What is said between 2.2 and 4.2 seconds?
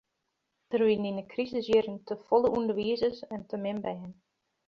folle ûnderwizers en te min bern.